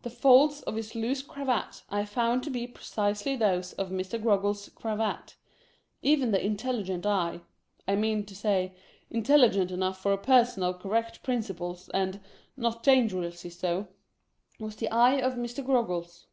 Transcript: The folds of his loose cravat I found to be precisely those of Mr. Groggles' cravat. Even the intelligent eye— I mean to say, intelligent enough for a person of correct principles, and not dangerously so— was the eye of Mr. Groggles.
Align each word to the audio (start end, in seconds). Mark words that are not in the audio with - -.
The 0.00 0.08
folds 0.08 0.62
of 0.62 0.76
his 0.76 0.94
loose 0.94 1.20
cravat 1.20 1.82
I 1.90 2.06
found 2.06 2.42
to 2.44 2.48
be 2.50 2.66
precisely 2.66 3.36
those 3.36 3.74
of 3.74 3.90
Mr. 3.90 4.18
Groggles' 4.18 4.70
cravat. 4.74 5.36
Even 6.00 6.30
the 6.30 6.42
intelligent 6.42 7.04
eye— 7.04 7.42
I 7.86 7.94
mean 7.94 8.24
to 8.24 8.34
say, 8.34 8.72
intelligent 9.10 9.70
enough 9.70 10.00
for 10.00 10.14
a 10.14 10.16
person 10.16 10.62
of 10.62 10.80
correct 10.80 11.22
principles, 11.22 11.90
and 11.92 12.18
not 12.56 12.82
dangerously 12.82 13.50
so— 13.50 13.88
was 14.58 14.76
the 14.76 14.90
eye 14.90 15.20
of 15.20 15.34
Mr. 15.34 15.62
Groggles. 15.62 16.24